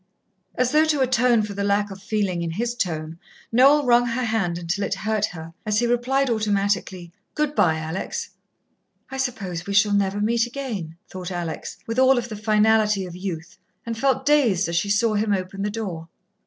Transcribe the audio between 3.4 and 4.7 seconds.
Noel wrung her hand